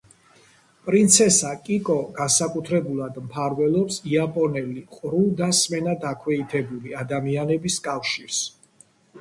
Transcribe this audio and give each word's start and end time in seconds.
პრინცესა 0.85 1.49
კიკო 1.67 1.97
განსაკუთრებულად 2.19 3.19
მფარველობს 3.25 3.99
იაპონელი 4.13 4.83
ყრუ 4.97 5.21
და 5.43 5.51
სმენა 5.61 5.95
დაქვეითებული 6.07 6.99
ადამიანების 7.03 7.81
კავშირს. 7.91 8.43